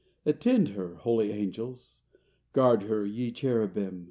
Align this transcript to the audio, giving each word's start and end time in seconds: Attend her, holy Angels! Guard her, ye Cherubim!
Attend 0.25 0.69
her, 0.69 0.95
holy 0.95 1.31
Angels! 1.31 2.01
Guard 2.53 2.81
her, 2.89 3.05
ye 3.05 3.29
Cherubim! 3.29 3.99